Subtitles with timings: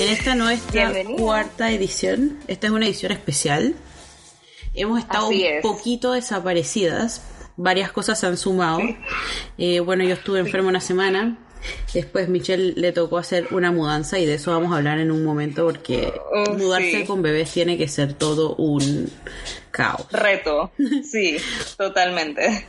[0.00, 3.74] En esta nuestra cuarta edición, esta es una edición especial.
[4.74, 5.62] Hemos estado Así un es.
[5.62, 7.22] poquito desaparecidas,
[7.56, 8.80] varias cosas se han sumado.
[9.58, 11.38] Eh, bueno, yo estuve enferma una semana.
[11.92, 15.22] Después Michelle le tocó hacer una mudanza y de eso vamos a hablar en un
[15.22, 17.04] momento porque Oh, mudarse sí.
[17.04, 19.10] con bebés tiene que ser todo un
[19.70, 20.06] caos.
[20.10, 20.72] Reto.
[21.04, 21.36] Sí,
[21.76, 22.64] totalmente.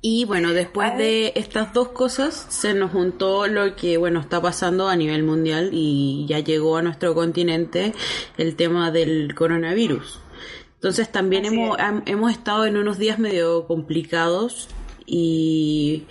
[0.00, 4.88] Y bueno, después de estas dos cosas se nos juntó lo que bueno está pasando
[4.88, 7.92] a nivel mundial y ya llegó a nuestro continente
[8.36, 10.20] el tema del coronavirus.
[10.74, 11.84] Entonces también Así hemos, es.
[12.06, 14.68] hemos estado en unos días medio complicados
[15.04, 16.04] y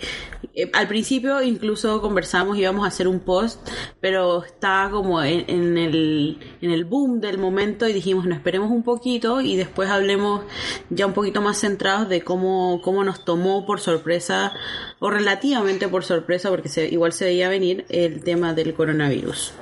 [0.58, 3.68] eh, al principio incluso conversamos íbamos a hacer un post,
[4.00, 8.82] pero estaba como en, el, en el boom del momento y dijimos, no esperemos un
[8.82, 10.42] poquito y después hablemos
[10.90, 14.52] ya un poquito más centrados de cómo, cómo nos tomó por sorpresa
[14.98, 19.54] o relativamente por sorpresa porque se, igual se veía venir el tema del coronavirus.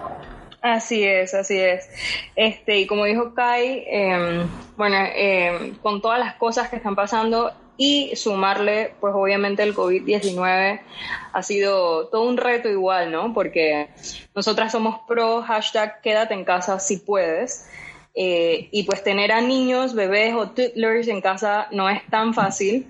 [0.62, 1.88] Así es, así es.
[2.34, 7.52] Este, y como dijo Kai, eh, bueno, eh, con todas las cosas que están pasando
[7.76, 10.80] y sumarle, pues obviamente el COVID-19
[11.32, 13.34] ha sido todo un reto igual, ¿no?
[13.34, 13.88] Porque
[14.34, 17.68] nosotras somos pro hashtag quédate en casa si puedes.
[18.14, 22.86] Eh, y pues tener a niños, bebés o toddlers en casa no es tan fácil.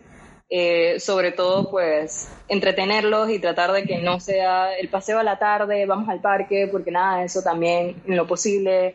[0.48, 5.40] Eh, sobre todo pues entretenerlos y tratar de que no sea el paseo a la
[5.40, 8.94] tarde, vamos al parque, porque nada, eso también en lo posible,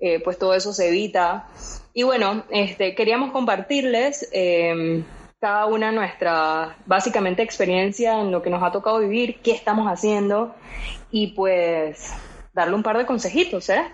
[0.00, 1.46] eh, pues todo eso se evita.
[1.94, 5.04] Y bueno, este, queríamos compartirles eh,
[5.40, 10.54] cada una nuestra básicamente experiencia en lo que nos ha tocado vivir, qué estamos haciendo
[11.10, 12.12] y pues
[12.52, 13.84] darle un par de consejitos, ¿eh?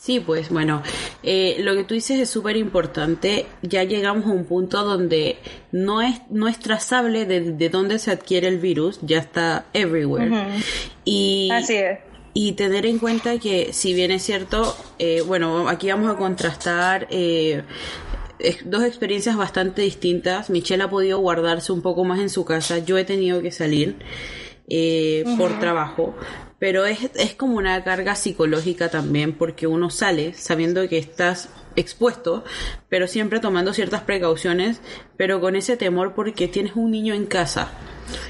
[0.00, 0.80] Sí, pues bueno,
[1.24, 3.46] eh, lo que tú dices es súper importante.
[3.62, 5.38] Ya llegamos a un punto donde
[5.72, 10.30] no es, no es trazable de, de dónde se adquiere el virus, ya está everywhere.
[11.04, 11.98] Y, Así es.
[12.32, 17.08] y tener en cuenta que si bien es cierto, eh, bueno, aquí vamos a contrastar
[17.10, 17.64] eh,
[18.64, 20.50] dos experiencias bastante distintas.
[20.50, 23.96] Michelle ha podido guardarse un poco más en su casa, yo he tenido que salir
[24.68, 26.14] eh, por trabajo,
[26.58, 32.44] pero es, es como una carga psicológica también porque uno sale sabiendo que estás expuesto,
[32.88, 34.80] pero siempre tomando ciertas precauciones,
[35.16, 37.70] pero con ese temor porque tienes un niño en casa.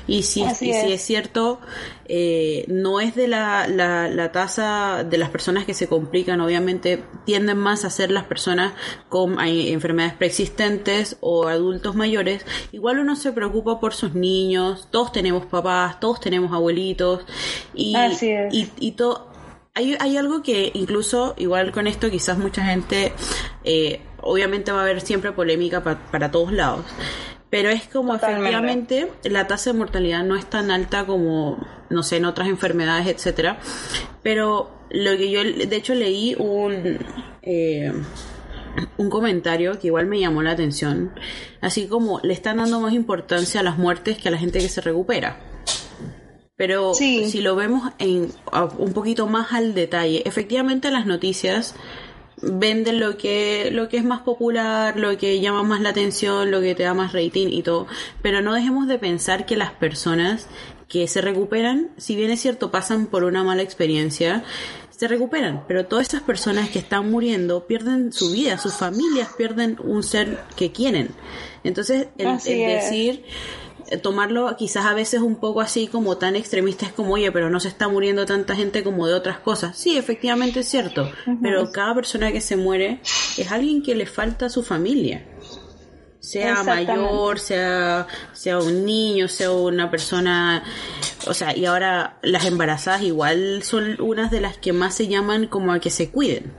[0.06, 0.84] Y si, y si es.
[0.92, 1.60] es cierto,
[2.06, 7.02] eh, no es de la, la, la tasa de las personas que se complican, obviamente
[7.26, 8.72] tienden más a ser las personas
[9.08, 12.44] con enfermedades preexistentes o adultos mayores.
[12.72, 17.22] Igual uno se preocupa por sus niños, todos tenemos papás, todos tenemos abuelitos
[17.74, 18.54] y, Así es.
[18.54, 19.28] y, y todo.
[19.74, 23.12] Hay, hay algo que incluso, igual con esto, quizás mucha gente,
[23.62, 26.84] eh, obviamente va a haber siempre polémica pa- para todos lados,
[27.50, 28.98] pero es como Totalmente.
[29.00, 31.59] efectivamente la tasa de mortalidad no es tan alta como,
[31.91, 33.59] no sé, en otras enfermedades, etcétera.
[34.22, 36.98] Pero lo que yo, de hecho, leí un,
[37.42, 37.92] eh,
[38.97, 41.12] un comentario que igual me llamó la atención,
[41.60, 44.69] así como le están dando más importancia a las muertes que a la gente que
[44.69, 45.41] se recupera.
[46.56, 47.31] Pero Sí.
[47.31, 48.32] si lo vemos en,
[48.78, 51.75] un poquito más al detalle, efectivamente las noticias
[52.43, 56.60] venden lo que lo que es más popular, lo que llama más la atención, lo
[56.60, 57.87] que te da más rating y todo,
[58.22, 60.49] pero no dejemos de pensar que las personas
[60.88, 64.44] que se recuperan, si bien es cierto pasan por una mala experiencia,
[64.90, 69.76] se recuperan, pero todas esas personas que están muriendo pierden su vida, sus familias pierden
[69.84, 71.11] un ser que quieren.
[71.62, 73.25] Entonces, el, decir
[73.96, 77.61] tomarlo quizás a veces un poco así como tan extremista es como, oye, pero no
[77.61, 79.76] se está muriendo tanta gente como de otras cosas.
[79.76, 81.11] Sí, efectivamente es cierto,
[81.43, 83.00] pero cada persona que se muere
[83.37, 85.25] es alguien que le falta a su familia.
[86.20, 90.62] Sea mayor, sea, sea un niño, sea una persona,
[91.26, 95.46] o sea, y ahora las embarazadas igual son unas de las que más se llaman
[95.46, 96.52] como a que se cuiden.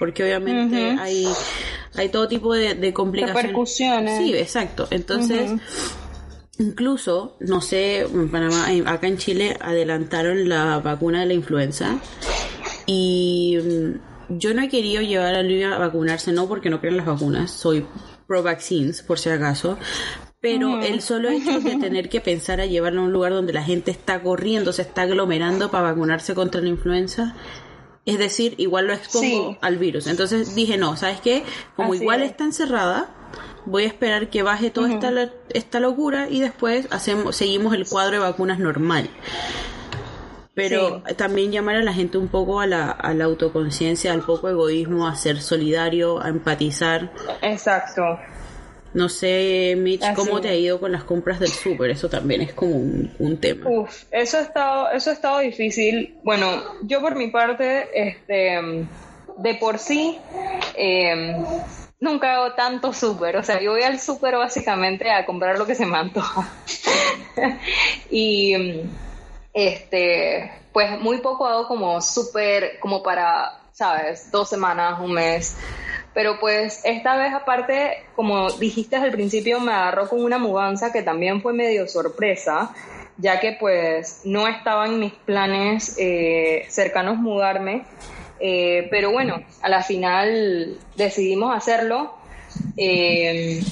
[0.00, 1.28] Porque obviamente hay,
[1.94, 3.42] hay todo tipo de, de complicaciones.
[3.44, 4.18] Repercusiones.
[4.18, 4.88] Sí, exacto.
[4.90, 5.52] Entonces,
[6.62, 11.98] Incluso, no sé, en Panamá, acá en Chile adelantaron la vacuna de la influenza
[12.86, 16.92] y mm, yo no he querido llevar a Luis a vacunarse, no porque no creo
[16.92, 17.84] en las vacunas, soy
[18.28, 19.76] pro vaccines por si acaso,
[20.40, 23.64] pero el solo hecho de tener que pensar a llevarlo a un lugar donde la
[23.64, 27.34] gente está corriendo, se está aglomerando para vacunarse contra la influenza,
[28.06, 30.06] es decir, igual lo expongo al virus.
[30.06, 31.42] Entonces dije, no, ¿sabes qué?
[31.74, 33.10] Como igual está encerrada,
[33.66, 35.10] voy a esperar que baje toda esta,
[35.50, 39.08] esta locura y después hacemos, seguimos el cuadro de vacunas normal.
[40.54, 44.50] Pero también llamar a la gente un poco a la, a la autoconciencia, al poco
[44.50, 47.10] egoísmo, a ser solidario, a empatizar.
[47.40, 48.02] Exacto.
[48.94, 51.90] No sé, Mitch, ¿cómo te ha ido con las compras del súper?
[51.90, 53.70] Eso también es como un, tema.
[53.70, 56.18] Uf, eso ha estado, eso ha estado difícil.
[56.22, 56.46] Bueno,
[56.82, 58.86] yo por mi parte, este,
[59.38, 60.18] de por sí,
[60.76, 61.42] eh,
[62.02, 63.36] nunca hago tanto súper.
[63.36, 66.50] O sea, yo voy al súper básicamente a comprar lo que se me antoja.
[68.10, 68.82] y
[69.54, 74.30] este, pues muy poco hago como súper, como para, ¿sabes?
[74.32, 75.56] Dos semanas, un mes.
[76.12, 81.02] Pero pues esta vez aparte, como dijiste al principio, me agarró con una mudanza que
[81.02, 82.74] también fue medio sorpresa,
[83.16, 87.84] ya que pues no estaba en mis planes eh, cercanos mudarme.
[88.44, 92.12] Eh, pero bueno, a la final decidimos hacerlo
[92.76, 93.62] eh,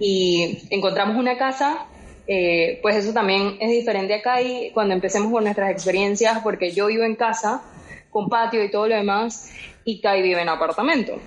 [0.00, 1.86] y encontramos una casa.
[2.26, 6.88] Eh, pues eso también es diferente acá y cuando empecemos con nuestras experiencias, porque yo
[6.88, 7.62] vivo en casa
[8.10, 9.50] con patio y todo lo demás
[9.84, 11.20] y Kai vive en apartamento.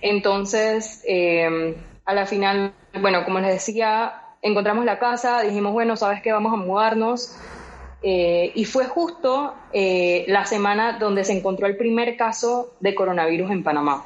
[0.00, 1.04] Entonces,
[2.06, 6.52] a la final, bueno, como les decía, encontramos la casa, dijimos, bueno, sabes que vamos
[6.52, 7.36] a mudarnos
[8.02, 13.50] eh, y fue justo eh, la semana donde se encontró el primer caso de coronavirus
[13.50, 14.04] en Panamá.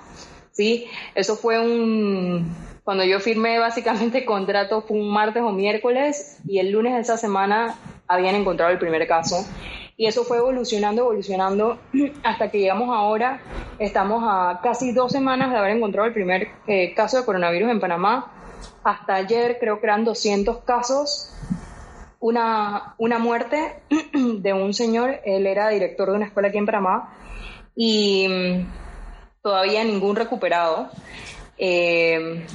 [0.52, 0.86] ¿sí?
[1.14, 2.54] Eso fue un...
[2.82, 7.00] Cuando yo firmé básicamente el contrato fue un martes o miércoles y el lunes de
[7.00, 9.46] esa semana habían encontrado el primer caso.
[9.96, 11.78] Y eso fue evolucionando, evolucionando
[12.24, 13.40] hasta que llegamos ahora.
[13.78, 17.80] Estamos a casi dos semanas de haber encontrado el primer eh, caso de coronavirus en
[17.80, 18.32] Panamá.
[18.82, 21.32] Hasta ayer creo que eran 200 casos
[22.24, 23.82] una, una muerte
[24.14, 27.12] de un señor, él era director de una escuela aquí en Panamá
[27.76, 30.88] y mm, todavía ningún recuperado.
[31.58, 32.46] Eh,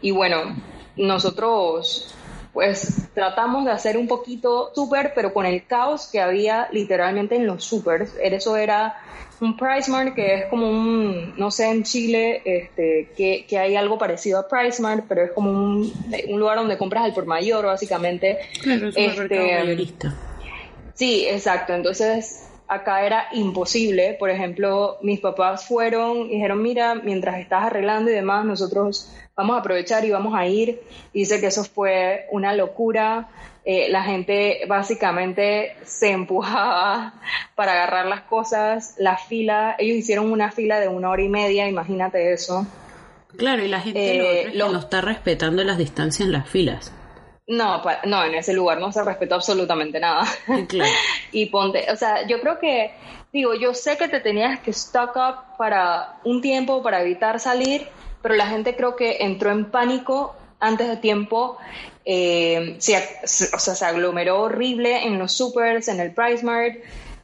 [0.00, 0.56] y bueno,
[0.96, 2.14] nosotros
[2.54, 7.46] pues tratamos de hacer un poquito súper, pero con el caos que había literalmente en
[7.46, 8.14] los supers.
[8.22, 8.96] Eso era
[9.40, 13.98] un PriceMart que es como un, no sé, en Chile este, que, que hay algo
[13.98, 15.92] parecido a PriceMart, pero es como un,
[16.28, 18.38] un lugar donde compras al por mayor, básicamente.
[18.62, 20.14] Claro, es un este, mayorista.
[20.94, 21.74] Sí, exacto.
[21.74, 24.14] Entonces, acá era imposible.
[24.18, 29.56] Por ejemplo, mis papás fueron y dijeron, mira, mientras estás arreglando y demás, nosotros vamos
[29.56, 30.80] a aprovechar y vamos a ir.
[31.12, 33.28] dice que eso fue una locura.
[33.64, 37.14] Eh, la gente básicamente se empujaba
[37.54, 41.68] para agarrar las cosas, la fila, ellos hicieron una fila de una hora y media,
[41.68, 42.66] imagínate eso.
[43.36, 46.92] Claro, y la gente eh, no está respetando las distancias en las filas.
[47.48, 50.26] No, no, en ese lugar no se respetó absolutamente nada.
[51.32, 52.92] y ponte, o sea, yo creo que,
[53.32, 57.88] digo, yo sé que te tenías que stock up para un tiempo, para evitar salir,
[58.20, 61.56] pero la gente creo que entró en pánico antes de tiempo,
[62.04, 66.76] eh, se, o sea, se aglomeró horrible en los supers, en el Price Mart,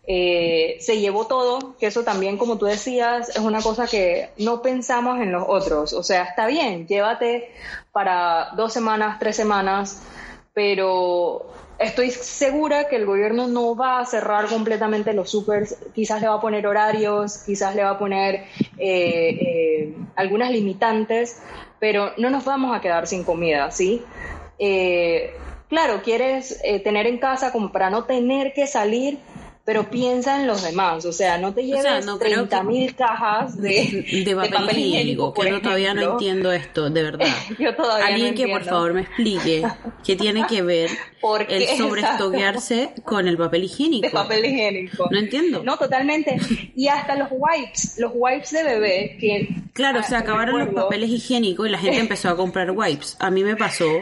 [0.06, 4.60] eh, se llevó todo, que eso también, como tú decías, es una cosa que no
[4.60, 5.92] pensamos en los otros.
[5.94, 7.50] O sea, está bien, llévate
[7.90, 10.02] para dos semanas, tres semanas,
[10.54, 16.28] pero estoy segura que el gobierno no va a cerrar completamente los supers, quizás le
[16.28, 18.46] va a poner horarios, quizás le va a poner
[18.78, 21.42] eh, eh, algunas limitantes,
[21.80, 24.02] pero no nos vamos a quedar sin comida, ¿sí?
[24.58, 25.34] Eh,
[25.68, 29.18] claro, quieres tener en casa como para no tener que salir,
[29.64, 34.04] pero piensa en los demás, o sea, no te lleves o 30 mil cajas de,
[34.52, 37.26] papel, higiénico, que yo todavía no entiendo esto, de verdad.
[37.58, 39.62] yo todavía Alguien que por favor me explique
[40.04, 40.90] qué tiene que ver
[41.48, 44.06] el sobreestoquearse con el papel higiénico.
[44.06, 45.08] De papel higiénico.
[45.10, 45.62] No entiendo.
[45.64, 46.38] No, totalmente.
[46.74, 49.48] Y hasta los wipes, los wipes de bebé que...
[49.72, 53.16] Claro, se acabaron los papeles higiénicos y la gente empezó a comprar wipes.
[53.18, 53.86] A mí me pasó...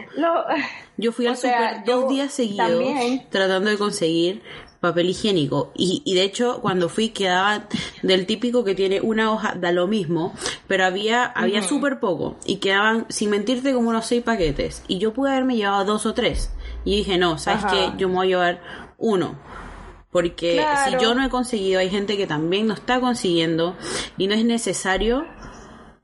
[0.95, 2.83] Yo fui al super dos días seguidos
[3.31, 4.43] tratando de conseguir
[4.83, 5.71] papel higiénico.
[5.75, 7.63] Y, y de hecho, cuando fui quedaba
[8.03, 10.35] del típico que tiene una hoja, da lo mismo,
[10.67, 12.35] pero había, había súper poco.
[12.45, 14.83] Y quedaban, sin mentirte, como unos seis paquetes.
[14.89, 16.51] Y yo pude haberme llevado dos o tres.
[16.83, 17.93] Y dije, no, ¿sabes qué?
[17.97, 18.61] Yo me voy a llevar
[18.97, 19.39] uno.
[20.11, 23.77] Porque si yo no he conseguido, hay gente que también no está consiguiendo.
[24.17, 25.25] Y no es necesario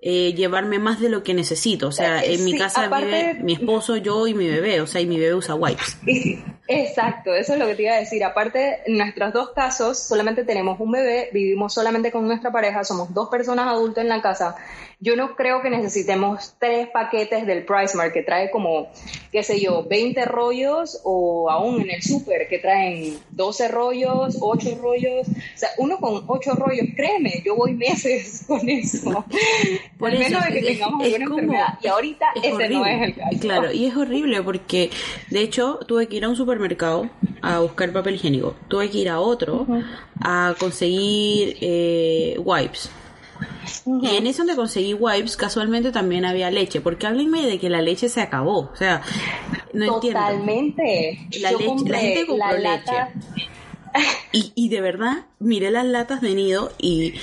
[0.02, 1.88] eh, llevarme más de lo que necesito.
[1.88, 4.80] O sea, Eh, en mi sí, casa aparte- vive mi esposo, yo y mi bebé.
[4.82, 5.98] O sea, y mi bebé usa wipes.
[6.68, 8.24] Exacto, eso es lo que te iba a decir.
[8.24, 13.14] Aparte, en nuestros dos casos, solamente tenemos un bebé, vivimos solamente con nuestra pareja, somos
[13.14, 14.56] dos personas adultas en la casa.
[15.02, 18.90] Yo no creo que necesitemos tres paquetes del Pricemark que trae como,
[19.32, 24.78] qué sé yo, 20 rollos o aún en el súper que traen 12 rollos, 8
[24.82, 25.26] rollos.
[25.30, 29.24] O sea, uno con 8 rollos, créeme, yo voy meses con eso.
[29.98, 31.80] Por eso, menos de que es- tengamos es alguna como- enfermedad.
[31.82, 32.96] Y ahorita es ese no horrible.
[32.96, 33.40] es el caso.
[33.40, 34.90] Claro, y es horrible porque,
[35.30, 37.10] de hecho, tuve que ir a un supermercado
[37.42, 38.54] a buscar papel higiénico.
[38.68, 39.66] Tuve que ir a otro
[40.22, 42.92] a conseguir eh, wipes.
[43.86, 46.82] Y en eso donde conseguí wipes, casualmente también había leche.
[46.82, 48.70] Porque háblenme de que la leche se acabó.
[48.72, 49.02] O sea,
[49.74, 50.20] no entiendo.
[50.20, 51.28] Totalmente.
[51.42, 53.14] La Yo leche- la gente compró la lata-
[54.32, 57.16] Y, y de verdad, miré las latas de nido y,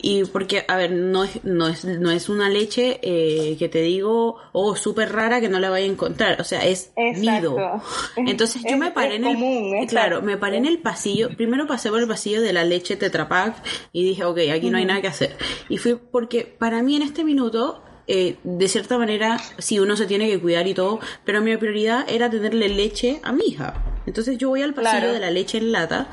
[0.00, 3.82] y porque, a ver, no es, no es, no es una leche eh, que te
[3.82, 6.40] digo, oh, súper rara que no la vaya a encontrar.
[6.40, 7.30] O sea, es Exacto.
[7.56, 7.82] nido.
[8.16, 9.88] Entonces yo Es- me paré en el, común, exacto.
[9.90, 13.28] claro, me paré en el pasillo, primero pasé por el pasillo de la leche Tetra
[13.28, 13.56] Pak
[13.92, 15.36] y dije, ok, aquí no hay nada que hacer.
[15.68, 20.06] Y fui porque para mí en este minuto eh, de cierta manera, sí, uno se
[20.06, 23.74] tiene que cuidar y todo, pero mi prioridad era tenerle leche a mi hija.
[24.06, 25.12] Entonces yo voy al pasillo Claro.
[25.12, 26.08] de la leche en lata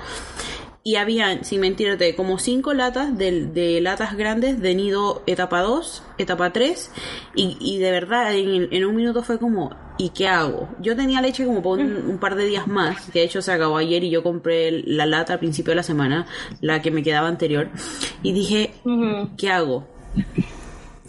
[0.87, 6.03] y habían, sin mentirte, como cinco latas de, de latas grandes de nido etapa 2,
[6.19, 6.91] etapa 3
[7.33, 10.69] y, y de verdad en, en un minuto fue como, ¿y qué hago?
[10.79, 13.51] Yo tenía leche como por un, un par de días más, que de hecho se
[13.51, 16.27] acabó ayer y yo compré la lata al principio de la semana,
[16.61, 17.71] la que me quedaba anterior,
[18.21, 18.75] y dije.
[19.37, 19.87] ¿qué hago?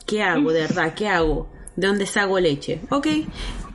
[0.07, 0.53] ¿Qué hago?
[0.53, 1.51] De verdad, ¿qué hago?
[1.77, 2.81] ¿De dónde saco leche?
[2.89, 3.09] Ok.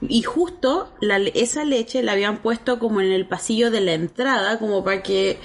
[0.10, 4.58] Y justo la, esa leche la habían puesto como en el pasillo de la entrada,
[4.58, 5.38] como para que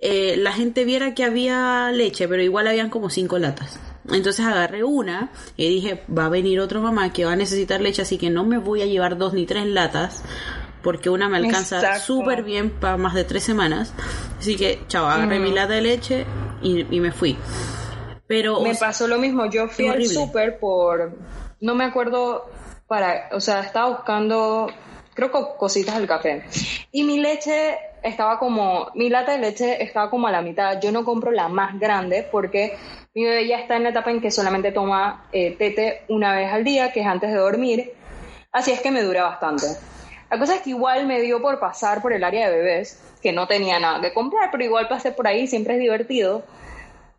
[0.00, 3.78] eh, la gente viera que había leche, pero igual habían como cinco latas.
[4.10, 8.02] Entonces agarré una y dije, va a venir otro mamá que va a necesitar leche,
[8.02, 10.22] así que no me voy a llevar dos ni tres latas,
[10.82, 13.92] porque una me alcanza súper bien para más de tres semanas.
[14.38, 16.26] Así que, chao, agarré mi lata de leche
[16.62, 17.36] y, y me fui.
[18.26, 19.50] Pero, Me o sea, pasó lo mismo.
[19.50, 21.18] Yo fui al súper por.
[21.60, 22.48] No me acuerdo.
[22.86, 23.28] Para.
[23.32, 24.68] O sea, estaba buscando.
[25.14, 26.44] Creo que cositas del café.
[26.92, 28.88] Y mi leche estaba como.
[28.94, 30.80] Mi lata de leche estaba como a la mitad.
[30.80, 32.76] Yo no compro la más grande porque
[33.14, 36.52] mi bebé ya está en la etapa en que solamente toma eh, tete una vez
[36.52, 37.92] al día, que es antes de dormir.
[38.52, 39.66] Así es que me dura bastante.
[40.30, 43.32] La cosa es que igual me dio por pasar por el área de bebés, que
[43.32, 46.44] no tenía nada que comprar, pero igual pasé por ahí, siempre es divertido.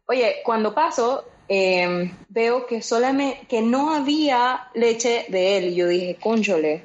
[0.08, 5.76] Oye, cuando paso, eh, veo que solamente, que no había leche de él.
[5.76, 6.84] Yo dije, conchole,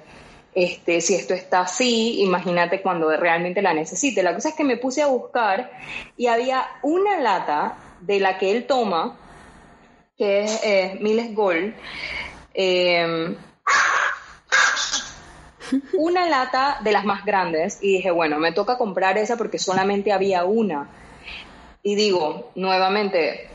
[0.57, 4.23] este, si esto está así, imagínate cuando realmente la necesite.
[4.23, 5.71] La cosa es que me puse a buscar
[6.17, 9.19] y había una lata de la que él toma,
[10.17, 11.75] que es eh, Miles Gold,
[12.55, 13.37] eh,
[15.99, 20.11] una lata de las más grandes y dije, bueno, me toca comprar esa porque solamente
[20.11, 20.89] había una.
[21.83, 23.51] Y digo, nuevamente,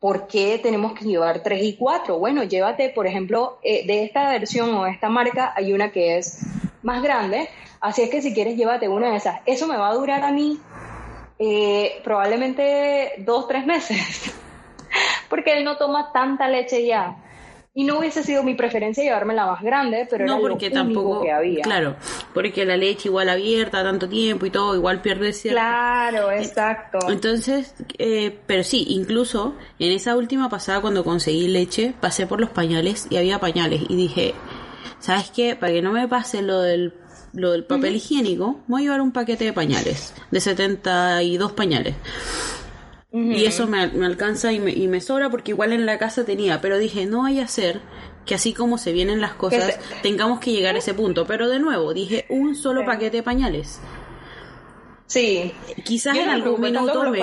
[0.00, 2.18] ¿por qué tenemos que llevar tres y cuatro?
[2.18, 6.44] Bueno, llévate, por ejemplo, eh, de esta versión o esta marca hay una que es
[6.82, 7.48] más grande,
[7.80, 9.40] así es que si quieres llévate una de esas.
[9.46, 10.58] Eso me va a durar a mí
[11.38, 14.32] eh, probablemente dos, tres meses,
[15.28, 17.16] porque él no toma tanta leche ya.
[17.78, 20.82] Y no hubiese sido mi preferencia llevarme la más grande, pero no era porque lo
[20.82, 21.62] único tampoco, que había.
[21.62, 21.94] claro,
[22.34, 25.60] porque la leche igual abierta tanto tiempo y todo, igual pierde cierto.
[25.60, 26.98] Claro, exacto.
[27.08, 32.50] Entonces, eh, pero sí, incluso en esa última pasada cuando conseguí leche, pasé por los
[32.50, 34.34] pañales y había pañales y dije,
[34.98, 35.54] ¿sabes qué?
[35.54, 36.94] Para que no me pase lo del
[37.32, 41.94] lo del papel higiénico, voy a llevar un paquete de pañales, de 72 pañales.
[43.12, 46.24] Y eso me, me alcanza y me, y me sobra porque igual en la casa
[46.24, 47.80] tenía, pero dije, no vaya a ser
[48.26, 51.26] que así como se vienen las cosas, se- tengamos que llegar a ese punto.
[51.26, 53.80] Pero de nuevo, dije, un solo paquete de pañales.
[55.06, 55.52] Sí.
[55.84, 57.18] Quizás en algún minuto me,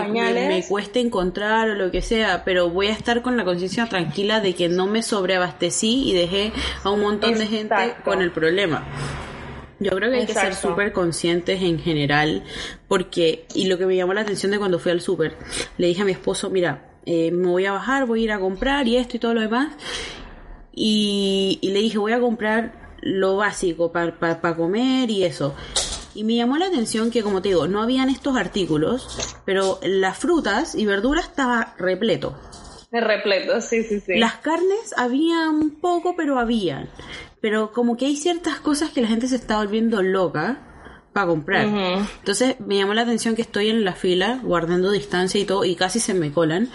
[0.47, 4.39] me- cueste encontrar o lo que sea, pero voy a estar con la conciencia tranquila
[4.41, 6.51] de que no me sobreabastecí y dejé
[6.83, 8.83] a un montón de gente con el problema.
[9.79, 12.43] Yo creo que hay que ser súper conscientes en general,
[12.87, 15.35] porque, y lo que me llamó la atención de cuando fui al súper,
[15.77, 18.39] le dije a mi esposo, mira, eh, me voy a bajar, voy a ir a
[18.39, 19.73] comprar y esto y todo lo demás,
[20.73, 25.55] y, y le dije, voy a comprar lo básico para comer y eso.
[26.15, 30.17] Y me llamó la atención que, como te digo, no habían estos artículos, pero las
[30.17, 32.39] frutas y verduras estaba repleto.
[32.91, 34.17] De repleto, sí, sí, sí.
[34.17, 36.87] Las carnes había un poco, pero habían.
[37.41, 40.59] Pero como que hay ciertas cosas que la gente se está volviendo loca
[41.13, 41.65] para comprar.
[42.19, 45.75] Entonces me llamó la atención que estoy en la fila, guardando distancia y todo, y
[45.75, 46.69] casi se me colan.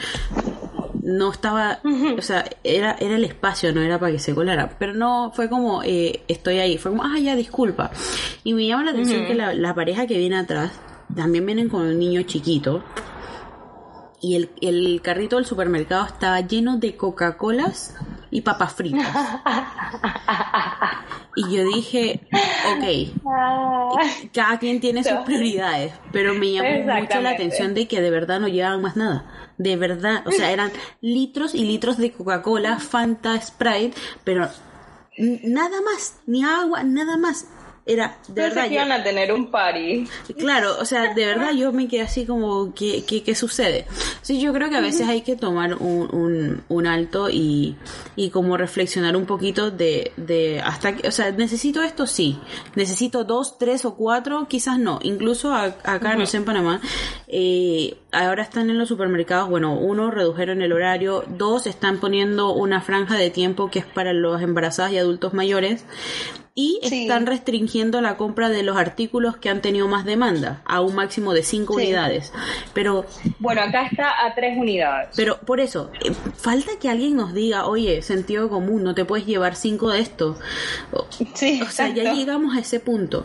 [1.02, 1.80] no estaba,
[2.16, 4.76] o sea, era, era el espacio, no era para que se colara.
[4.78, 7.90] Pero no, fue como, eh, estoy ahí, fue como, ah, ya, disculpa.
[8.44, 10.72] Y me llama la atención que la, la pareja que viene atrás
[11.14, 12.82] también vienen con un niño chiquito.
[14.22, 17.96] Y el, el carrito del supermercado estaba lleno de Coca-Colas
[18.30, 19.06] y papas fritas.
[21.36, 22.20] Y yo dije,
[22.66, 23.94] ok,
[24.32, 28.40] cada quien tiene sus prioridades, pero me llamó mucho la atención de que de verdad
[28.40, 29.24] no llevaban más nada.
[29.56, 33.92] De verdad, o sea, eran litros y litros de Coca-Cola, Fanta, Sprite,
[34.24, 34.48] pero
[35.18, 37.46] nada más, ni agua, nada más
[37.92, 40.06] era de verdad que iban a tener un party.
[40.38, 43.86] Claro o sea de verdad yo me quedé así como qué, qué, qué sucede
[44.22, 47.76] sí yo creo que a veces hay que tomar un, un, un, alto y,
[48.16, 52.38] y como reflexionar un poquito de, de hasta que, o sea necesito esto sí.
[52.74, 54.98] Necesito dos tres o cuatro quizás no.
[55.02, 56.80] Incluso acá no sé en Panamá
[57.28, 62.80] eh, ahora están en los supermercados bueno uno redujeron el horario dos están poniendo una
[62.80, 65.84] franja de tiempo que es para los embarazadas y adultos mayores
[66.54, 70.94] y están restringiendo la compra de los artículos que han tenido más demanda a un
[70.94, 72.32] máximo de cinco unidades.
[72.74, 73.06] Pero
[73.38, 75.10] bueno, acá está a tres unidades.
[75.16, 79.26] Pero por eso eh, falta que alguien nos diga, oye, sentido común, no te puedes
[79.26, 80.38] llevar cinco de estos.
[81.34, 83.24] Sí, o sea, ya llegamos a ese punto.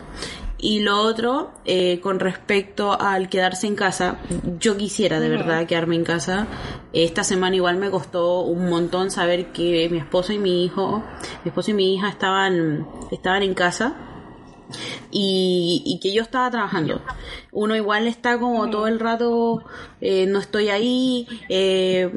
[0.58, 4.18] Y lo otro, eh, con respecto al quedarse en casa,
[4.58, 6.46] yo quisiera de verdad quedarme en casa.
[6.94, 11.04] Esta semana igual me costó un montón saber que mi esposo y mi hijo,
[11.44, 13.96] mi esposo y mi hija estaban, estaban en casa.
[15.12, 17.00] Y, y, que yo estaba trabajando.
[17.52, 19.62] Uno igual está como todo el rato,
[20.00, 22.10] eh, no estoy ahí, eh,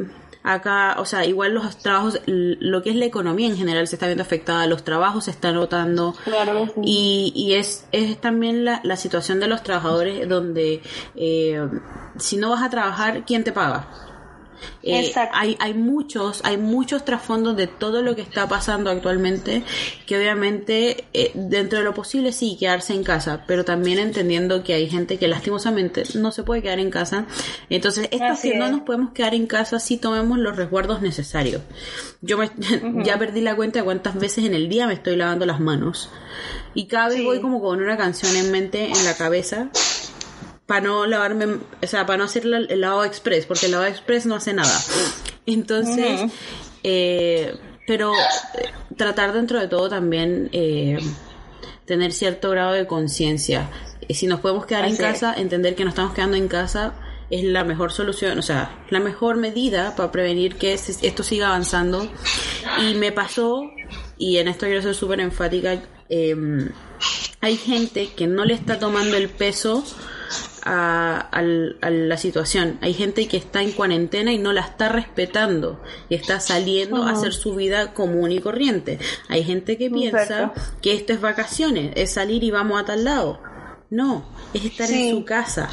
[0.54, 4.08] acá, o sea, igual los trabajos, lo que es la economía en general se está
[4.08, 6.16] viendo afectada, los trabajos se están notando
[6.84, 10.82] y, y es, es también la, la situación de los trabajadores donde
[11.16, 11.68] eh,
[12.18, 13.88] si no vas a trabajar, ¿quién te paga?
[14.84, 19.64] Eh, hay, hay muchos, hay muchos trasfondos de todo lo que está pasando actualmente,
[20.06, 24.74] que obviamente eh, dentro de lo posible sí quedarse en casa, pero también entendiendo que
[24.74, 27.26] hay gente que lastimosamente no se puede quedar en casa.
[27.70, 31.62] Entonces, esto si no nos podemos quedar en casa si tomemos los resguardos necesarios.
[32.22, 32.50] Yo me,
[33.04, 36.10] ya perdí la cuenta de cuántas veces en el día me estoy lavando las manos.
[36.74, 39.70] Y cada vez voy como con una canción en mente, en la cabeza,
[40.70, 41.48] para no lavarme,
[41.82, 44.80] o sea, para no hacer el lavado express, porque el lavado express no hace nada.
[45.48, 46.32] Entonces,
[46.84, 51.00] eh, pero eh, tratar dentro de todo también eh,
[51.86, 53.68] tener cierto grado de conciencia.
[54.12, 56.94] Si nos podemos quedar en casa, entender que nos estamos quedando en casa
[57.32, 62.08] es la mejor solución, o sea, la mejor medida para prevenir que esto siga avanzando.
[62.80, 63.72] Y me pasó,
[64.20, 66.70] y en esto quiero ser súper enfática, em,
[67.42, 69.84] hay gente que no le está tomando el peso
[70.64, 72.78] a, la situación.
[72.82, 77.12] Hay gente que está en cuarentena y no la está respetando y está saliendo a
[77.12, 79.00] hacer su vida común y corriente.
[79.28, 83.42] Hay gente que piensa que esto es vacaciones, es salir y vamos a tal lado.
[83.90, 85.70] No, es estar en su casa.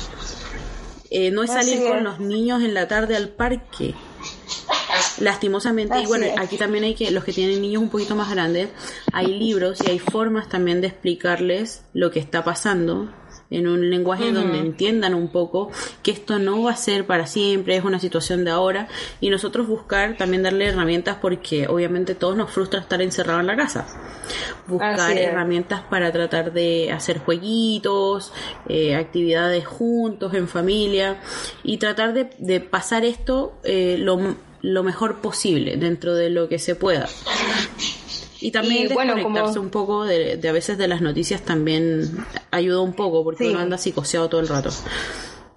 [1.10, 3.94] Eh, no es salir con los niños en la tarde al parque.
[5.20, 8.68] Lastimosamente, y bueno, aquí también hay que, los que tienen niños un poquito más grandes,
[9.12, 13.10] hay libros y hay formas también de explicarles lo que está pasando
[13.50, 15.70] en un lenguaje donde entiendan un poco
[16.02, 18.88] que esto no va a ser para siempre, es una situación de ahora
[19.20, 23.56] y nosotros buscar también darle herramientas porque obviamente todos nos frustra estar encerrado en la
[23.56, 23.86] casa.
[24.66, 28.32] Buscar herramientas para tratar de hacer jueguitos,
[28.68, 31.20] eh, actividades juntos, en familia
[31.62, 36.58] y tratar de, de pasar esto eh, lo, lo mejor posible dentro de lo que
[36.58, 37.08] se pueda.
[38.40, 43.24] Y también desconectarse un poco de, a veces de las noticias también ayuda un poco
[43.24, 44.70] porque uno anda psicoseado todo el rato.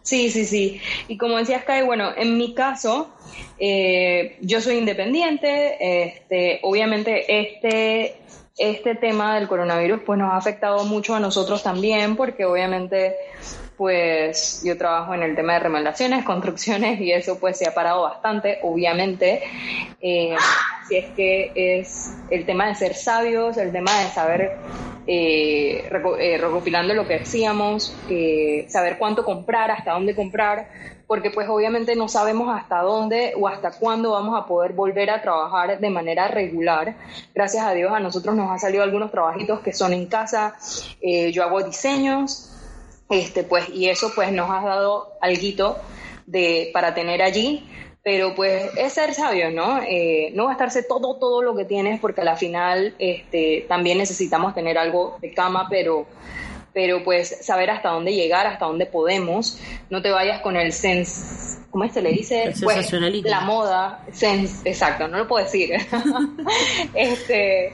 [0.01, 0.81] Sí, sí, sí.
[1.07, 3.09] Y como decías, Kai, bueno, en mi caso,
[3.59, 8.15] eh, yo soy independiente, este, obviamente este,
[8.57, 13.15] este tema del coronavirus pues nos ha afectado mucho a nosotros también porque obviamente
[13.79, 18.01] pues yo trabajo en el tema de remodelaciones, construcciones y eso pues se ha parado
[18.01, 19.41] bastante, obviamente.
[20.01, 20.35] Eh,
[20.85, 24.57] si es que es el tema de ser sabios, el tema de saber,
[25.07, 25.89] eh,
[26.19, 27.95] eh, recopilando lo que decíamos,
[28.67, 30.67] saber cuánto comprar, hasta dónde comprar,
[31.07, 35.21] porque pues obviamente no sabemos hasta dónde o hasta cuándo vamos a poder volver a
[35.21, 36.95] trabajar de manera regular.
[37.33, 40.57] Gracias a Dios a nosotros nos han salido algunos trabajitos que son en casa.
[41.31, 42.58] yo hago diseños,
[43.09, 45.77] este, pues, y eso pues nos ha dado algo
[46.27, 47.67] de, para tener allí,
[48.03, 49.81] pero pues es ser sabio, ¿no?
[49.81, 54.53] Eh, no gastarse todo, todo lo que tienes, porque a la final este, también necesitamos
[54.53, 56.05] tener algo de cama, pero,
[56.73, 59.59] pero pues saber hasta dónde llegar, hasta dónde podemos.
[59.89, 62.53] No te vayas con el sense ¿cómo se le dice?
[62.61, 62.91] Pues,
[63.23, 64.03] la moda,
[64.65, 65.71] exacto, no lo puedo decir.
[66.93, 67.73] este,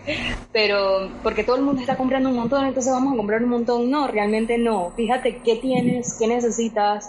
[0.51, 3.89] pero porque todo el mundo está comprando un montón, entonces vamos a comprar un montón.
[3.89, 4.93] No, realmente no.
[4.95, 7.07] Fíjate qué tienes, qué necesitas,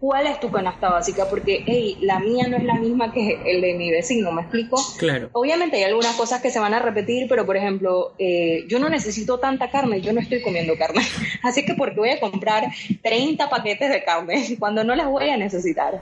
[0.00, 3.60] cuál es tu canasta básica, porque hey, la mía no es la misma que el
[3.60, 4.80] de mi vecino, ¿me explico?
[4.98, 5.30] Claro.
[5.32, 8.88] Obviamente hay algunas cosas que se van a repetir, pero por ejemplo, eh, yo no
[8.88, 11.02] necesito tanta carne, yo no estoy comiendo carne.
[11.42, 12.68] Así que porque voy a comprar
[13.02, 16.00] 30 paquetes de carne cuando no las voy a necesitar.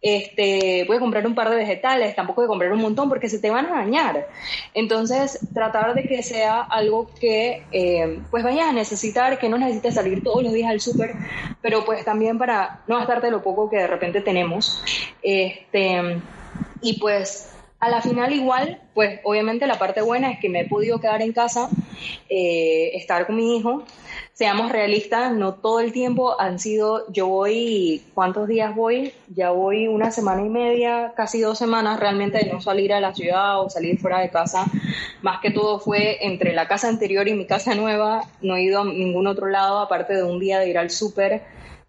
[0.00, 3.28] Este, voy a comprar un par de vegetales, tampoco voy a comprar un montón porque
[3.28, 4.28] se te van a dañar.
[4.74, 9.94] Entonces, tratar de que sea algo que eh, pues vayas a necesitar, que no necesites
[9.94, 11.14] salir todos los días al súper,
[11.62, 14.82] pero pues también para no gastarte lo poco que de repente tenemos.
[15.22, 16.20] Este,
[16.82, 20.68] y pues a la final igual, pues obviamente la parte buena es que me he
[20.68, 21.68] podido quedar en casa,
[22.30, 23.84] eh, estar con mi hijo.
[24.34, 29.12] Seamos realistas, no todo el tiempo han sido, yo voy, ¿cuántos días voy?
[29.28, 33.14] Ya voy una semana y media, casi dos semanas realmente de no salir a la
[33.14, 34.66] ciudad o salir fuera de casa.
[35.22, 38.80] Más que todo fue entre la casa anterior y mi casa nueva, no he ido
[38.80, 41.42] a ningún otro lado aparte de un día de ir al súper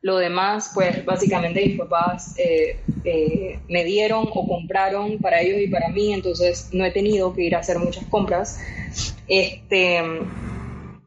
[0.04, 5.68] lo demás, pues básicamente mis papás eh, eh, me dieron o compraron para ellos y
[5.68, 8.60] para mí, entonces no he tenido que ir a hacer muchas compras.
[9.28, 10.04] Este,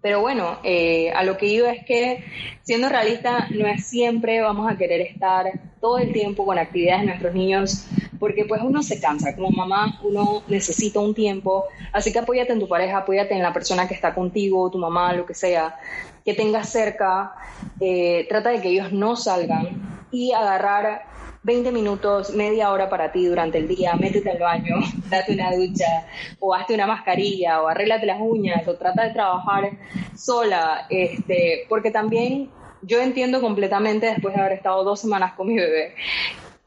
[0.00, 2.24] pero bueno, eh, a lo que iba es que,
[2.62, 5.46] siendo realista, no es siempre vamos a querer estar
[5.80, 7.87] todo el tiempo con actividades de nuestros niños,
[8.18, 12.61] porque pues uno se cansa, como mamá uno necesita un tiempo, así que apóyate en
[12.61, 15.76] tu pareja, apóyate en la persona que está contigo, tu mamá, lo que sea,
[16.24, 17.32] que tengas cerca,
[17.80, 23.27] eh, trata de que ellos no salgan y agarrar 20 minutos, media hora para ti
[23.27, 24.77] durante el día, métete al baño,
[25.11, 26.07] date una ducha,
[26.40, 29.70] o hazte una mascarilla, o arréglate las uñas, o trata de trabajar
[30.16, 32.51] sola, este, porque también
[32.83, 35.94] yo entiendo completamente después de haber estado dos semanas con mi bebé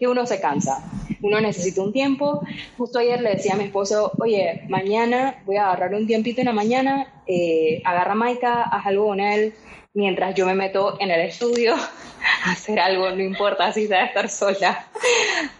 [0.01, 0.83] que uno se cansa,
[1.21, 2.41] uno necesita un tiempo.
[2.75, 6.47] Justo ayer le decía a mi esposo, oye, mañana voy a agarrar un tiempito en
[6.47, 9.53] la mañana, eh, agarra a Maika, haz algo con él,
[9.93, 11.75] mientras yo me meto en el estudio
[12.45, 14.87] a hacer algo, no importa si sea estar sola,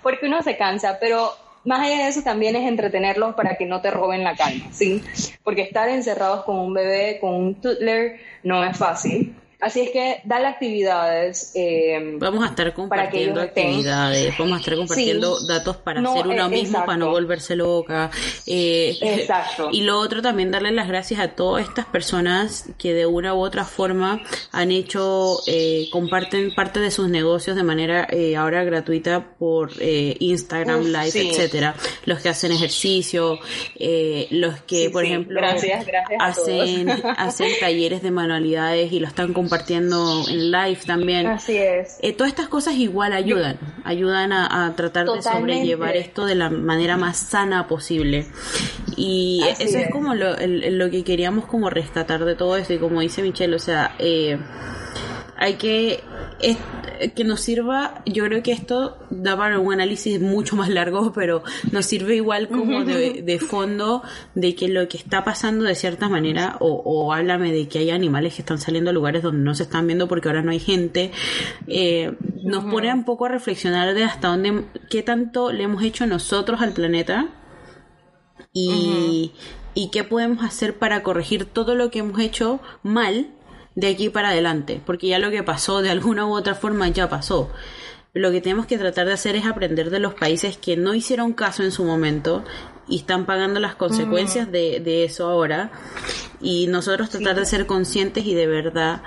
[0.02, 3.82] porque uno se cansa, pero más allá de eso también es entretenerlos para que no
[3.82, 5.04] te roben la calma, ¿sí?
[5.44, 9.36] Porque estar encerrados con un bebé, con un toddler, no es fácil.
[9.62, 11.52] Así es que dale actividades.
[11.54, 16.50] Eh, vamos a estar compartiendo actividades, vamos a estar compartiendo datos para hacer uno eh,
[16.50, 18.10] mismo, para no volverse loca.
[18.48, 19.70] Eh, exacto.
[19.72, 23.40] Y lo otro también darle las gracias a todas estas personas que de una u
[23.40, 24.22] otra forma
[24.52, 30.16] han hecho, eh, comparten parte de sus negocios de manera eh, ahora gratuita por eh,
[30.20, 31.76] Instagram Live, etcétera.
[32.06, 33.38] Los que hacen ejercicio,
[33.76, 39.34] eh, los que, por ejemplo, gracias, gracias hacen, hacen talleres de manualidades y lo están
[39.34, 41.28] compartiendo compartiendo en live también.
[41.28, 41.98] Así es.
[42.02, 46.96] Eh, todas estas cosas igual ayudan, ayudan a, tratar de sobrellevar esto de la manera
[46.96, 48.28] más sana posible.
[48.96, 53.02] Y eso es, como lo, lo, que queríamos como rescatar de todo esto y como
[53.02, 54.40] dice Michelle, o sea, eh,
[55.36, 56.02] hay que
[57.16, 61.44] que nos sirva, yo creo que esto da para un análisis mucho más largo, pero
[61.72, 64.04] nos sirve igual como de, fondo
[64.36, 67.90] de que lo que está pasando de cierta manera, o, o, háblame de que hay
[67.90, 70.60] animales que están saliendo a lugares donde no se están viendo porque ahora no hay
[70.60, 71.12] gente,
[71.68, 76.06] eh, nos pone un poco a reflexionar de hasta dónde, qué tanto le hemos hecho
[76.06, 77.30] nosotros al planeta
[78.54, 79.32] y,
[79.74, 83.28] y qué podemos hacer para corregir todo lo que hemos hecho mal
[83.76, 87.10] de aquí para adelante, porque ya lo que pasó de alguna u otra forma ya
[87.10, 87.50] pasó.
[88.14, 91.32] Lo que tenemos que tratar de hacer es aprender de los países que no hicieron
[91.32, 92.44] caso en su momento
[92.88, 95.72] y están pagando las consecuencias de, de, eso ahora.
[96.42, 99.02] Y nosotros tratar de ser conscientes y de verdad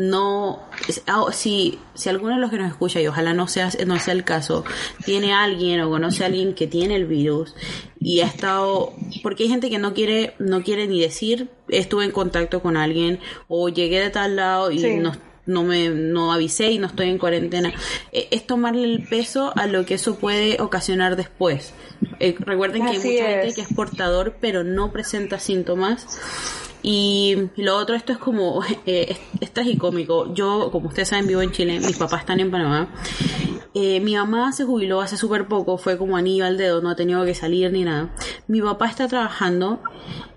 [0.00, 0.60] no
[1.06, 4.14] ah, si si alguno de los que nos escucha y ojalá no sea no sea
[4.14, 4.64] el caso
[5.04, 7.54] tiene alguien o conoce a alguien que tiene el virus
[8.00, 12.10] y ha estado porque hay gente que no quiere no quiere ni decir estuve en
[12.12, 15.12] contacto con alguien o llegué de tal lado y no
[15.46, 17.72] no me no avisé y no estoy en cuarentena.
[18.12, 21.74] E, es tomarle el peso a lo que eso puede ocasionar después.
[22.20, 26.06] Eh, recuerden que hay mucha gente que es portador pero no presenta síntomas
[26.82, 30.32] y lo otro, esto es como, eh, es, tragicómico.
[30.34, 32.88] Yo, como ustedes saben, vivo en Chile, mis papás están en Panamá.
[33.74, 36.96] Eh, mi mamá se jubiló hace súper poco, fue como anillo al dedo, no ha
[36.96, 38.10] tenido que salir ni nada.
[38.48, 39.80] Mi papá está trabajando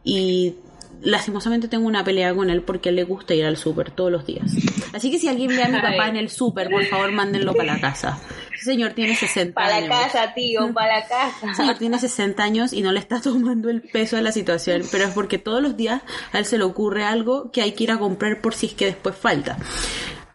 [0.04, 0.56] y
[1.02, 4.26] lastimosamente tengo una pelea con él porque él le gusta ir al súper todos los
[4.26, 4.52] días.
[4.94, 7.74] Así que si alguien ve a mi papá en el súper, por favor, mándenlo para
[7.74, 8.20] la casa.
[8.64, 9.74] Ese señor tiene 60 años.
[9.74, 11.54] Para la casa, tío, para la casa.
[11.54, 15.04] Señor tiene 60 años y no le está tomando el peso de la situación, pero
[15.04, 17.92] es porque todos los días a él se le ocurre algo que hay que ir
[17.92, 19.58] a comprar por si es que después falta.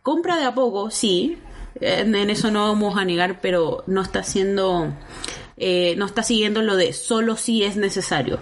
[0.03, 1.39] Compra de a poco, sí,
[1.81, 4.93] en eso no vamos a negar, pero no está haciendo,
[5.57, 8.41] eh, no está siguiendo lo de solo si es necesario.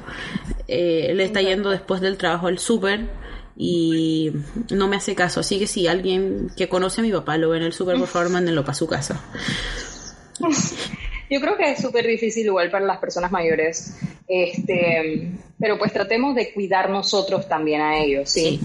[0.66, 3.06] Eh, le está yendo después del trabajo al súper
[3.56, 4.32] y
[4.70, 5.40] no me hace caso.
[5.40, 8.08] Así que si alguien que conoce a mi papá lo ve en el súper, por
[8.08, 9.24] favor, mándenlo para su casa.
[11.28, 16.36] Yo creo que es súper difícil igual para las personas mayores, este, pero pues tratemos
[16.36, 18.60] de cuidar nosotros también a ellos, ¿sí?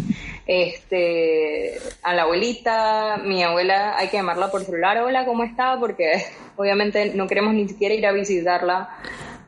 [0.46, 5.80] Este, a la abuelita, mi abuela hay que llamarla por celular, hola, ¿cómo está?
[5.80, 6.12] Porque
[6.56, 8.90] obviamente no queremos ni siquiera ir a visitarla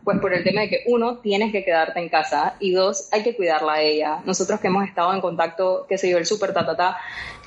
[0.03, 3.23] pues por el tema de que uno, tienes que quedarte en casa y dos, hay
[3.23, 4.19] que cuidarla a ella.
[4.25, 6.97] Nosotros que hemos estado en contacto, que se dio el súper tatata,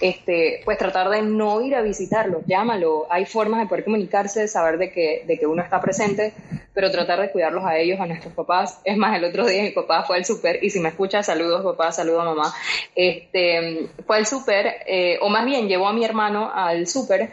[0.00, 3.06] este, pues tratar de no ir a visitarlo, llámalo.
[3.10, 6.32] Hay formas de poder comunicarse, saber de que, de que uno está presente,
[6.72, 8.80] pero tratar de cuidarlos a ellos, a nuestros papás.
[8.84, 11.62] Es más, el otro día mi papá fue al súper y si me escucha, saludos
[11.62, 12.54] papá, saludos mamá.
[12.94, 17.30] Este, fue al súper, eh, o más bien llevó a mi hermano al súper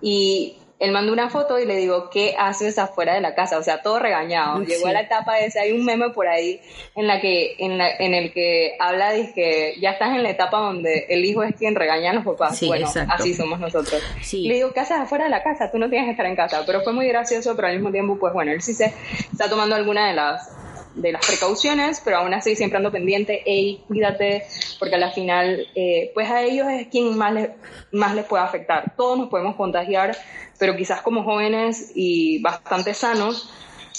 [0.00, 3.58] y él mandó una foto y le digo, ¿qué haces afuera de la casa?
[3.58, 4.62] O sea, todo regañado.
[4.62, 6.60] Llegó a la etapa esa, hay un meme por ahí
[6.94, 10.30] en la que, en, la, en el que habla de que ya estás en la
[10.30, 12.60] etapa donde el hijo es quien regaña a los papás.
[12.64, 14.00] bueno, así somos nosotros.
[14.32, 15.70] Le digo, ¿qué haces afuera de la casa?
[15.70, 16.62] Tú no tienes que estar en casa.
[16.64, 18.94] Pero fue muy gracioso, pero al mismo tiempo, pues bueno, él sí se
[19.32, 20.57] está tomando alguna de las
[21.00, 24.44] de las precauciones, pero aún así siempre ando pendiente, hey, cuídate,
[24.78, 27.50] porque al final, eh, pues a ellos es quien más les,
[27.92, 28.94] más les puede afectar.
[28.96, 30.16] Todos nos podemos contagiar,
[30.58, 33.50] pero quizás como jóvenes y bastante sanos,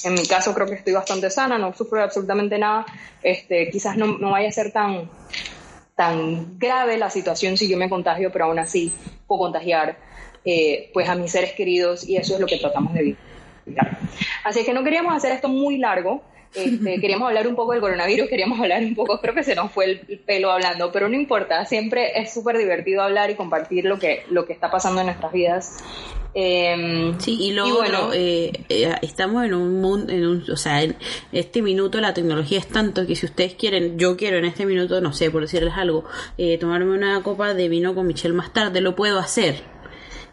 [0.03, 2.85] en mi caso creo que estoy bastante sana, no sufro absolutamente nada,
[3.21, 5.09] este, quizás no, no vaya a ser tan,
[5.95, 8.93] tan grave la situación si yo me contagio, pero aún así
[9.27, 9.97] puedo contagiar
[10.45, 13.17] eh, pues a mis seres queridos y eso es lo que tratamos de
[13.65, 13.97] evitar.
[14.43, 18.29] Así que no queríamos hacer esto muy largo, este, queríamos hablar un poco del coronavirus,
[18.29, 21.65] queríamos hablar un poco, creo que se nos fue el pelo hablando, pero no importa,
[21.65, 25.31] siempre es súper divertido hablar y compartir lo que, lo que está pasando en nuestras
[25.31, 25.77] vidas.
[26.33, 30.83] Em, sí, y luego bueno, eh, eh, estamos en un mundo, en un, o sea,
[30.83, 30.95] en
[31.31, 35.01] este minuto la tecnología es tanto que si ustedes quieren, yo quiero en este minuto,
[35.01, 36.05] no sé, por decirles algo,
[36.37, 39.63] eh, tomarme una copa de vino con Michelle más tarde, lo puedo hacer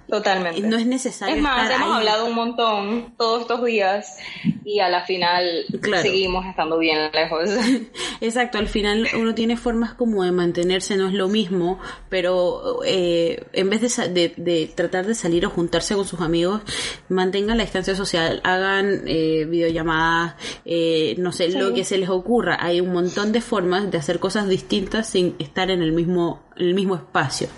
[0.08, 0.60] Totalmente.
[0.60, 1.34] No es necesario.
[1.34, 4.18] Es más, hemos hablado un montón todos estos días
[4.64, 5.64] y a la final
[6.02, 7.50] seguimos estando bien lejos.
[8.20, 13.44] Exacto, al final uno tiene formas como de mantenerse, no es lo mismo, pero eh,
[13.52, 16.62] en vez de, de, tratar de salir o juntarse con sus amigos,
[17.08, 22.58] mantengan la distancia social, hagan eh, videollamadas, eh, no sé, lo que se les ocurra.
[22.60, 26.66] Hay un montón de formas de hacer cosas distintas sin estar en el mismo, en
[26.66, 27.48] el mismo espacio.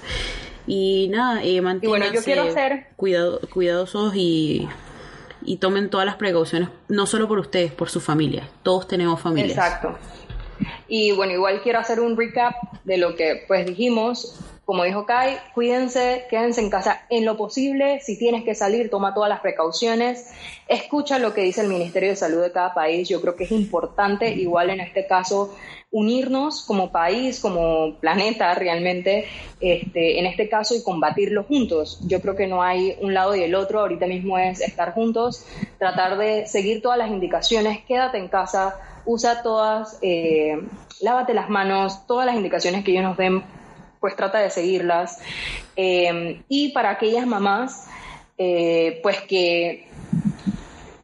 [0.69, 4.69] Y nada, eh, manténganse cuidado, cuidadosos y,
[5.43, 8.47] y tomen todas las precauciones, no solo por ustedes, por su familia.
[8.63, 9.55] Todos tenemos familia.
[9.55, 9.97] Exacto.
[10.87, 12.55] Y bueno, igual quiero hacer un recap
[12.85, 14.39] de lo que pues dijimos.
[14.69, 18.01] Como dijo Kai, cuídense, quédense en casa en lo posible.
[18.01, 20.31] Si tienes que salir, toma todas las precauciones.
[20.69, 23.09] Escucha lo que dice el Ministerio de Salud de cada país.
[23.09, 25.57] Yo creo que es importante, igual en este caso,
[25.91, 29.25] unirnos como país, como planeta realmente,
[29.59, 32.03] este, en este caso, y combatirlo juntos.
[32.07, 35.47] Yo creo que no hay un lado y el otro, ahorita mismo es estar juntos,
[35.79, 40.61] tratar de seguir todas las indicaciones, quédate en casa, usa todas, eh,
[41.01, 43.43] lávate las manos, todas las indicaciones que ellos nos den,
[44.01, 45.21] pues trata de seguirlas.
[45.77, 47.89] Eh, y para aquellas mamás,
[48.37, 49.89] eh, pues que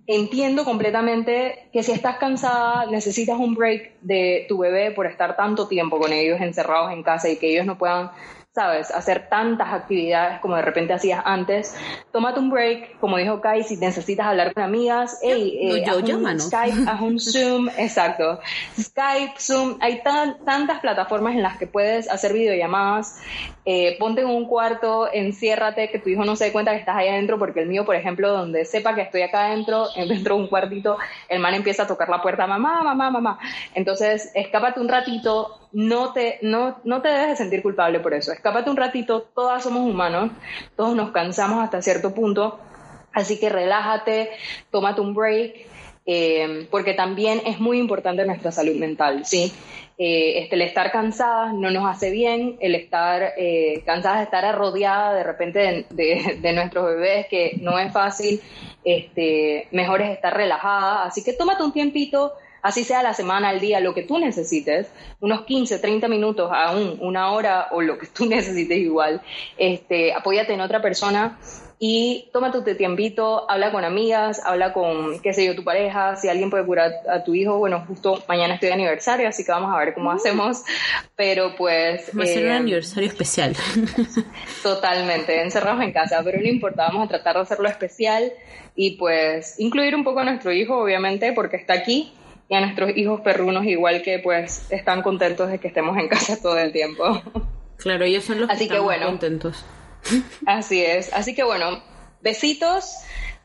[0.06, 5.66] entiendo completamente que si estás cansada, necesitas un break de tu bebé por estar tanto
[5.66, 8.10] tiempo con ellos encerrados en casa y que ellos no puedan
[8.54, 8.92] ¿sabes?
[8.92, 11.74] Hacer tantas actividades como de repente hacías antes.
[12.12, 16.40] Tómate un break, como dijo Kai, si necesitas hablar con amigas, hey, eh, haz un
[16.40, 18.38] Skype, haz un Zoom, exacto.
[18.78, 23.20] Skype, Zoom, hay tantas plataformas en las que puedes hacer videollamadas.
[23.66, 26.96] Eh, ponte en un cuarto, enciérrate, que tu hijo no se dé cuenta que estás
[26.96, 30.42] ahí adentro, porque el mío, por ejemplo, donde sepa que estoy acá adentro, dentro de
[30.42, 30.96] un cuartito,
[31.28, 33.38] el man empieza a tocar la puerta, mamá, mamá, mamá.
[33.74, 38.32] Entonces, escápate un ratito, no te, no, no te debes de sentir culpable por eso.
[38.32, 40.30] Escápate un ratito, todas somos humanos,
[40.76, 42.58] todos nos cansamos hasta cierto punto,
[43.12, 44.30] así que relájate,
[44.70, 45.66] tómate un break,
[46.06, 49.52] eh, porque también es muy importante nuestra salud mental, ¿sí?
[49.96, 54.54] Eh, este, el estar cansada no nos hace bien, el estar eh, cansada de estar
[54.56, 58.40] rodeada de repente de, de, nuestros bebés, que no es fácil,
[58.84, 62.32] este, mejor es estar relajada, así que tómate un tiempito,
[62.64, 66.96] así sea la semana, al día, lo que tú necesites, unos 15, 30 minutos, aún
[67.00, 69.20] una hora o lo que tú necesites igual,
[69.58, 71.38] este, apóyate en otra persona
[71.78, 76.28] y tómate tu tiempito, habla con amigas, habla con, qué sé yo, tu pareja, si
[76.28, 79.70] alguien puede curar a tu hijo, bueno, justo mañana estoy de aniversario, así que vamos
[79.74, 80.14] a ver cómo uh.
[80.14, 80.62] hacemos,
[81.16, 82.10] pero pues...
[82.18, 83.54] Va a ser un eh, aniversario especial.
[84.62, 88.32] Totalmente, encerrados en casa, pero no importa, vamos a tratar de hacerlo especial
[88.74, 92.14] y pues incluir un poco a nuestro hijo, obviamente, porque está aquí,
[92.48, 96.40] y a nuestros hijos perrunos igual que pues están contentos de que estemos en casa
[96.40, 97.22] todo el tiempo.
[97.76, 99.64] Claro, ellos son los que, están bueno, contentos.
[100.46, 101.12] Así es.
[101.12, 101.82] Así que bueno,
[102.20, 102.96] besitos.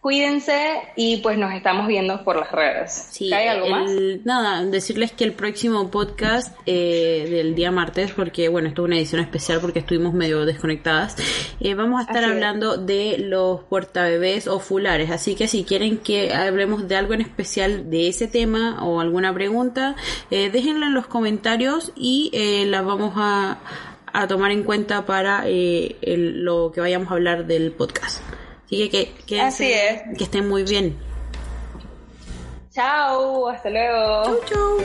[0.02, 3.10] Cuídense y pues nos estamos viendo por las redes.
[3.34, 3.92] ¿Hay algo más?
[4.24, 8.98] Nada, decirles que el próximo podcast eh, del día martes, porque bueno, esto es una
[8.98, 11.18] edición especial porque estuvimos medio desconectadas,
[11.60, 15.12] eh, vamos a estar hablando de los portabebés o fulares.
[15.12, 19.34] Así que si quieren que hablemos de algo en especial de ese tema o alguna
[19.34, 19.98] pregunta,
[20.32, 23.60] eh, déjenla en los comentarios y eh, las vamos a
[24.14, 28.22] a tomar en cuenta para eh, lo que vayamos a hablar del podcast.
[28.72, 30.04] Así que, que, Así es.
[30.16, 30.96] que estén muy bien.
[32.72, 34.24] Chao, hasta luego.
[34.26, 34.78] Chau, chau.